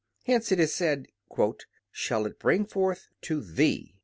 [0.23, 1.09] Hence it is said:
[1.91, 3.93] "Shall it bring forth _to thee."